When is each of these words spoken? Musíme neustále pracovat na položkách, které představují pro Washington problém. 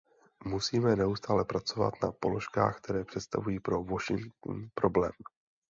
Musíme 0.45 0.95
neustále 0.95 1.45
pracovat 1.45 1.93
na 2.03 2.11
položkách, 2.11 2.77
které 2.77 3.03
představují 3.05 3.59
pro 3.59 3.83
Washington 3.83 4.69
problém. 4.73 5.11